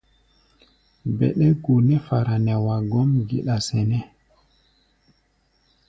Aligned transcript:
Bɛɗɛ́-go 1.17 1.73
nɛ́ 1.87 1.99
fara 2.05 2.35
nɛ 2.45 2.53
wa 2.65 2.75
gɔ́m 2.91 3.09
geɗa 3.29 3.55
sɛnɛ́. 3.67 4.01